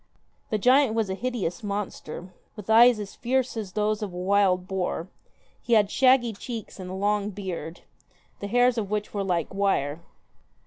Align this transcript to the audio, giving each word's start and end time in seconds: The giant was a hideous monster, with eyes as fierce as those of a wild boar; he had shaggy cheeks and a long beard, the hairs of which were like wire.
The 0.49 0.57
giant 0.57 0.95
was 0.95 1.11
a 1.11 1.13
hideous 1.13 1.61
monster, 1.61 2.33
with 2.55 2.71
eyes 2.71 2.99
as 2.99 3.13
fierce 3.13 3.55
as 3.55 3.73
those 3.73 4.01
of 4.01 4.11
a 4.11 4.17
wild 4.17 4.67
boar; 4.67 5.09
he 5.61 5.73
had 5.73 5.91
shaggy 5.91 6.33
cheeks 6.33 6.79
and 6.79 6.89
a 6.89 6.95
long 6.95 7.29
beard, 7.29 7.81
the 8.39 8.47
hairs 8.47 8.79
of 8.79 8.89
which 8.89 9.13
were 9.13 9.23
like 9.23 9.53
wire. 9.53 10.01